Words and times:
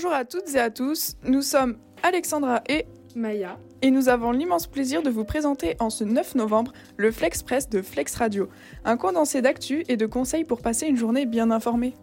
Bonjour 0.00 0.14
à 0.14 0.24
toutes 0.24 0.54
et 0.54 0.60
à 0.60 0.70
tous, 0.70 1.16
nous 1.24 1.42
sommes 1.42 1.76
Alexandra 2.04 2.62
et 2.68 2.86
Maya. 3.16 3.58
Et 3.82 3.90
nous 3.90 4.08
avons 4.08 4.30
l'immense 4.30 4.68
plaisir 4.68 5.02
de 5.02 5.10
vous 5.10 5.24
présenter 5.24 5.74
en 5.80 5.90
ce 5.90 6.04
9 6.04 6.36
novembre 6.36 6.72
le 6.96 7.10
Flex 7.10 7.42
Press 7.42 7.68
de 7.68 7.82
Flex 7.82 8.14
Radio, 8.14 8.48
un 8.84 8.96
condensé 8.96 9.42
d'actu 9.42 9.82
et 9.88 9.96
de 9.96 10.06
conseils 10.06 10.44
pour 10.44 10.62
passer 10.62 10.86
une 10.86 10.96
journée 10.96 11.26
bien 11.26 11.50
informée. 11.50 11.94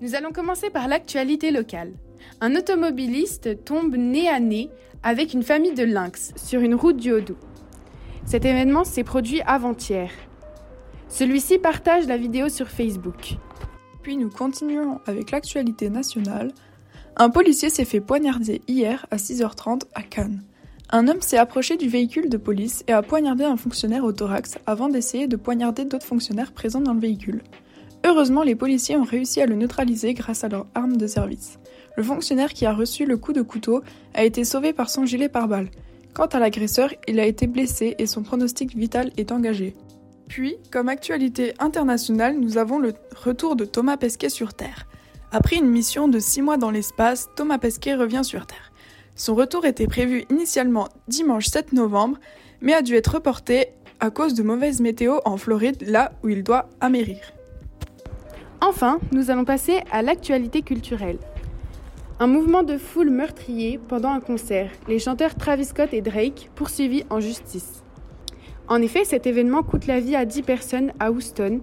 Nous 0.00 0.14
allons 0.14 0.32
commencer 0.32 0.70
par 0.70 0.88
l'actualité 0.88 1.50
locale. 1.50 1.92
Un 2.40 2.56
automobiliste 2.56 3.66
tombe 3.66 3.96
nez 3.96 4.26
à 4.26 4.40
nez 4.40 4.70
avec 5.02 5.34
une 5.34 5.42
famille 5.42 5.74
de 5.74 5.84
lynx 5.84 6.32
sur 6.36 6.62
une 6.62 6.74
route 6.74 6.96
du 6.96 7.12
Haut-Doubs. 7.12 7.36
Cet 8.24 8.46
événement 8.46 8.84
s'est 8.84 9.04
produit 9.04 9.42
avant-hier. 9.42 10.10
Celui-ci 11.08 11.58
partage 11.58 12.06
la 12.06 12.16
vidéo 12.16 12.48
sur 12.48 12.68
Facebook. 12.68 13.34
Puis 14.00 14.16
nous 14.16 14.30
continuons 14.30 15.00
avec 15.04 15.32
l'actualité 15.32 15.90
nationale. 15.90 16.50
Un 17.16 17.30
policier 17.30 17.70
s'est 17.70 17.84
fait 17.84 18.00
poignarder 18.00 18.62
hier 18.68 19.06
à 19.10 19.16
6h30 19.16 19.82
à 19.94 20.02
Cannes. 20.02 20.42
Un 20.90 21.06
homme 21.06 21.20
s'est 21.20 21.38
approché 21.38 21.76
du 21.76 21.88
véhicule 21.88 22.28
de 22.28 22.36
police 22.36 22.82
et 22.88 22.92
a 22.92 23.02
poignardé 23.02 23.44
un 23.44 23.56
fonctionnaire 23.56 24.04
au 24.04 24.12
thorax 24.12 24.58
avant 24.66 24.88
d'essayer 24.88 25.28
de 25.28 25.36
poignarder 25.36 25.84
d'autres 25.84 26.06
fonctionnaires 26.06 26.52
présents 26.52 26.80
dans 26.80 26.94
le 26.94 27.00
véhicule. 27.00 27.42
Heureusement, 28.04 28.42
les 28.42 28.54
policiers 28.54 28.96
ont 28.96 29.04
réussi 29.04 29.40
à 29.40 29.46
le 29.46 29.54
neutraliser 29.54 30.14
grâce 30.14 30.42
à 30.42 30.48
leur 30.48 30.66
arme 30.74 30.96
de 30.96 31.06
service. 31.06 31.58
Le 31.96 32.02
fonctionnaire 32.02 32.52
qui 32.52 32.66
a 32.66 32.72
reçu 32.72 33.04
le 33.04 33.18
coup 33.18 33.32
de 33.32 33.42
couteau 33.42 33.82
a 34.14 34.24
été 34.24 34.42
sauvé 34.44 34.72
par 34.72 34.88
son 34.88 35.04
gilet 35.04 35.28
pare-balles. 35.28 35.70
Quant 36.14 36.26
à 36.26 36.38
l'agresseur, 36.38 36.92
il 37.06 37.20
a 37.20 37.26
été 37.26 37.46
blessé 37.46 37.94
et 37.98 38.06
son 38.06 38.22
pronostic 38.22 38.74
vital 38.74 39.12
est 39.16 39.32
engagé. 39.32 39.76
Puis, 40.26 40.56
comme 40.72 40.88
actualité 40.88 41.54
internationale, 41.58 42.38
nous 42.38 42.56
avons 42.56 42.78
le 42.78 42.94
retour 43.14 43.54
de 43.54 43.64
Thomas 43.64 43.96
Pesquet 43.96 44.28
sur 44.28 44.54
Terre. 44.54 44.86
Après 45.32 45.56
une 45.56 45.70
mission 45.70 46.08
de 46.08 46.18
6 46.18 46.42
mois 46.42 46.56
dans 46.56 46.72
l'espace, 46.72 47.28
Thomas 47.36 47.58
Pesquet 47.58 47.94
revient 47.94 48.24
sur 48.24 48.46
Terre. 48.46 48.72
Son 49.14 49.36
retour 49.36 49.64
était 49.64 49.86
prévu 49.86 50.24
initialement 50.28 50.88
dimanche 51.06 51.46
7 51.46 51.72
novembre, 51.72 52.18
mais 52.60 52.74
a 52.74 52.82
dû 52.82 52.96
être 52.96 53.14
reporté 53.14 53.68
à 54.00 54.10
cause 54.10 54.34
de 54.34 54.42
mauvaise 54.42 54.80
météo 54.80 55.18
en 55.24 55.36
Floride, 55.36 55.84
là 55.86 56.10
où 56.24 56.30
il 56.30 56.42
doit 56.42 56.68
amérir. 56.80 57.18
Enfin, 58.60 58.98
nous 59.12 59.30
allons 59.30 59.44
passer 59.44 59.82
à 59.92 60.02
l'actualité 60.02 60.62
culturelle. 60.62 61.18
Un 62.18 62.26
mouvement 62.26 62.64
de 62.64 62.76
foule 62.76 63.10
meurtrier 63.10 63.78
pendant 63.78 64.10
un 64.10 64.20
concert, 64.20 64.72
les 64.88 64.98
chanteurs 64.98 65.36
Travis 65.36 65.66
Scott 65.66 65.90
et 65.92 66.02
Drake 66.02 66.50
poursuivis 66.56 67.04
en 67.08 67.20
justice. 67.20 67.84
En 68.66 68.82
effet, 68.82 69.04
cet 69.04 69.28
événement 69.28 69.62
coûte 69.62 69.86
la 69.86 70.00
vie 70.00 70.16
à 70.16 70.24
10 70.24 70.42
personnes 70.42 70.92
à 70.98 71.12
Houston, 71.12 71.60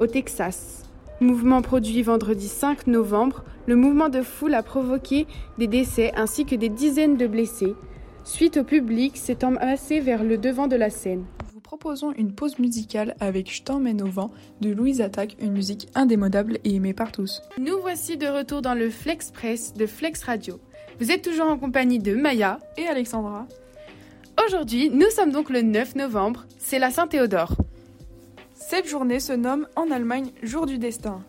au 0.00 0.06
Texas. 0.06 0.85
Mouvement 1.20 1.62
produit 1.62 2.02
vendredi 2.02 2.46
5 2.46 2.88
novembre, 2.88 3.42
le 3.66 3.74
mouvement 3.74 4.10
de 4.10 4.20
foule 4.20 4.52
a 4.52 4.62
provoqué 4.62 5.26
des 5.56 5.66
décès 5.66 6.12
ainsi 6.14 6.44
que 6.44 6.54
des 6.54 6.68
dizaines 6.68 7.16
de 7.16 7.26
blessés. 7.26 7.74
Suite 8.22 8.58
au 8.58 8.64
public 8.64 9.16
s'est 9.16 9.42
amassé 9.42 10.00
vers 10.00 10.22
le 10.22 10.36
devant 10.36 10.66
de 10.66 10.76
la 10.76 10.90
scène. 10.90 11.24
Nous 11.46 11.54
vous 11.54 11.60
proposons 11.60 12.12
une 12.12 12.34
pause 12.34 12.58
musicale 12.58 13.16
avec 13.18 13.50
Je 13.50 13.62
t'emmène 13.62 14.02
au 14.02 14.08
vent 14.08 14.30
de 14.60 14.70
Louise 14.70 15.00
Attaque, 15.00 15.38
une 15.40 15.52
musique 15.52 15.88
indémodable 15.94 16.58
et 16.64 16.74
aimée 16.74 16.92
par 16.92 17.12
tous. 17.12 17.40
Nous 17.56 17.78
voici 17.80 18.18
de 18.18 18.26
retour 18.26 18.60
dans 18.60 18.74
le 18.74 18.90
Flex 18.90 19.30
Press 19.30 19.72
de 19.72 19.86
Flex 19.86 20.22
Radio. 20.22 20.60
Vous 21.00 21.10
êtes 21.10 21.22
toujours 21.22 21.46
en 21.46 21.56
compagnie 21.56 21.98
de 21.98 22.14
Maya 22.14 22.58
et 22.76 22.86
Alexandra. 22.86 23.46
Aujourd'hui, 24.46 24.90
nous 24.90 25.08
sommes 25.08 25.30
donc 25.30 25.48
le 25.48 25.62
9 25.62 25.94
novembre, 25.94 26.44
c'est 26.58 26.78
la 26.78 26.90
Saint-Théodore. 26.90 27.56
Cette 28.58 28.88
journée 28.88 29.20
se 29.20 29.34
nomme 29.34 29.68
en 29.76 29.90
Allemagne 29.90 30.32
Jour 30.42 30.64
du 30.64 30.78
destin. 30.78 31.22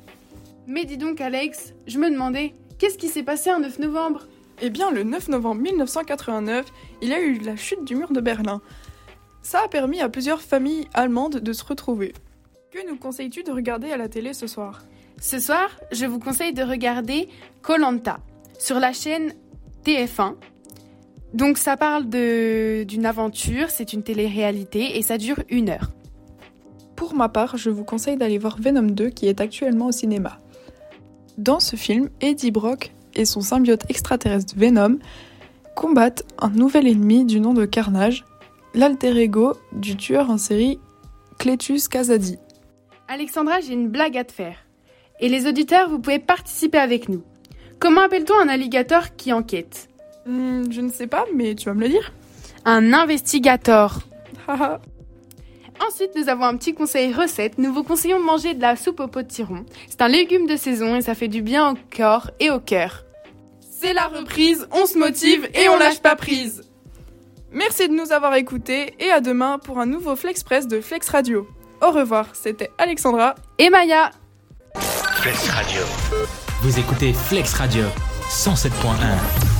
Mais 0.65 0.85
dis 0.85 0.97
donc 0.97 1.19
Alex, 1.19 1.73
je 1.85 1.99
me 1.99 2.09
demandais, 2.09 2.55
qu'est-ce 2.79 2.97
qui 2.97 3.09
s'est 3.09 3.21
passé 3.21 3.49
un 3.49 3.59
9 3.59 3.79
novembre? 3.79 4.27
Eh 4.61 4.69
bien, 4.69 4.89
le 4.91 5.03
9 5.03 5.27
novembre 5.27 5.61
1989, 5.61 6.65
il 7.01 7.09
y 7.09 7.13
a 7.13 7.21
eu 7.21 7.37
la 7.39 7.57
chute 7.57 7.83
du 7.83 7.95
mur 7.95 8.11
de 8.11 8.21
Berlin. 8.21 8.61
Ça 9.41 9.61
a 9.65 9.67
permis 9.67 10.01
à 10.01 10.09
plusieurs 10.09 10.41
familles 10.41 10.87
allemandes 10.93 11.35
de 11.35 11.53
se 11.53 11.65
retrouver. 11.65 12.13
Que 12.71 12.87
nous 12.89 12.95
conseilles-tu 12.95 13.43
de 13.43 13.51
regarder 13.51 13.91
à 13.91 13.97
la 13.97 14.07
télé 14.07 14.33
ce 14.33 14.47
soir? 14.47 14.83
Ce 15.21 15.37
soir, 15.37 15.69
je 15.91 16.05
vous 16.05 16.19
conseille 16.19 16.53
de 16.53 16.63
regarder 16.63 17.27
Colanta 17.61 18.19
sur 18.57 18.79
la 18.79 18.93
chaîne 18.93 19.33
TF1 19.85 20.35
donc 21.33 21.57
ça 21.57 21.75
parle 21.75 22.05
d'une 22.07 23.05
aventure, 23.05 23.69
c'est 23.69 23.91
une 23.91 24.01
télé-réalité 24.01 24.97
et 24.97 25.01
ça 25.01 25.17
dure 25.17 25.43
une 25.49 25.69
heure. 25.69 25.91
Pour 27.07 27.15
ma 27.15 27.29
part, 27.29 27.55
je 27.55 27.69
vous 27.69 27.85
conseille 27.85 28.17
d'aller 28.17 28.37
voir 28.37 28.57
Venom 28.59 28.81
2 28.81 29.07
qui 29.11 29.27
est 29.27 29.39
actuellement 29.39 29.85
au 29.85 29.91
cinéma. 29.93 30.41
Dans 31.37 31.61
ce 31.61 31.77
film, 31.77 32.09
Eddie 32.19 32.51
Brock 32.51 32.91
et 33.15 33.23
son 33.23 33.39
symbiote 33.39 33.89
extraterrestre 33.89 34.53
Venom 34.57 34.99
combattent 35.73 36.25
un 36.37 36.49
nouvel 36.49 36.85
ennemi 36.85 37.23
du 37.23 37.39
nom 37.39 37.53
de 37.53 37.63
Carnage, 37.63 38.25
l'alter 38.73 39.15
ego 39.21 39.53
du 39.71 39.95
tueur 39.95 40.29
en 40.29 40.37
série 40.37 40.81
Cletus 41.39 41.87
Casadi. 41.87 42.39
Alexandra, 43.07 43.61
j'ai 43.61 43.71
une 43.71 43.87
blague 43.87 44.17
à 44.17 44.25
te 44.25 44.33
faire. 44.33 44.57
Et 45.21 45.29
les 45.29 45.47
auditeurs, 45.47 45.89
vous 45.89 45.99
pouvez 45.99 46.19
participer 46.19 46.77
avec 46.77 47.07
nous. 47.07 47.23
Comment 47.79 48.01
appelle-t-on 48.01 48.37
un 48.37 48.49
alligator 48.49 49.15
qui 49.15 49.31
enquête? 49.31 49.87
Hmm, 50.25 50.69
je 50.69 50.81
ne 50.81 50.89
sais 50.89 51.07
pas, 51.07 51.23
mais 51.33 51.55
tu 51.55 51.69
vas 51.69 51.73
me 51.73 51.83
le 51.83 51.87
dire. 51.87 52.11
Un 52.65 52.91
investigator. 52.91 54.01
Ensuite, 55.85 56.11
nous 56.15 56.29
avons 56.29 56.45
un 56.45 56.57
petit 56.57 56.73
conseil 56.73 57.13
recette. 57.13 57.57
Nous 57.57 57.73
vous 57.73 57.83
conseillons 57.83 58.19
de 58.19 58.25
manger 58.25 58.53
de 58.53 58.61
la 58.61 58.75
soupe 58.75 58.99
au 58.99 59.07
potiron. 59.07 59.65
C'est 59.87 60.01
un 60.01 60.07
légume 60.07 60.47
de 60.47 60.55
saison 60.55 60.95
et 60.95 61.01
ça 61.01 61.15
fait 61.15 61.27
du 61.27 61.41
bien 61.41 61.71
au 61.71 61.75
corps 61.95 62.31
et 62.39 62.49
au 62.49 62.59
cœur. 62.59 63.03
C'est 63.79 63.93
la 63.93 64.07
reprise, 64.07 64.67
on 64.71 64.85
se 64.85 64.97
motive 64.97 65.47
et 65.53 65.69
on 65.69 65.77
lâche 65.77 65.99
pas 65.99 66.15
prise. 66.15 66.63
Merci 67.51 67.87
de 67.87 67.93
nous 67.93 68.11
avoir 68.11 68.33
écoutés 68.35 68.93
et 68.99 69.11
à 69.11 69.21
demain 69.21 69.59
pour 69.59 69.79
un 69.79 69.85
nouveau 69.85 70.15
Flexpress 70.15 70.67
de 70.67 70.81
Flex 70.81 71.09
Radio. 71.09 71.47
Au 71.81 71.91
revoir, 71.91 72.27
c'était 72.33 72.71
Alexandra 72.77 73.35
et 73.59 73.69
Maya. 73.69 74.11
Flex 75.21 75.49
Radio. 75.49 75.81
Vous 76.61 76.79
écoutez 76.79 77.13
Flex 77.13 77.53
Radio 77.53 77.83
107.1. 78.29 79.56